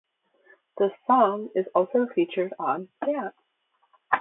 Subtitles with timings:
[0.79, 3.35] This song is also featured on Dance!